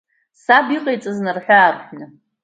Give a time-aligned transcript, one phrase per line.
[0.43, 2.05] Саб иҟаиҵаз нарҳәы-аарҳәны.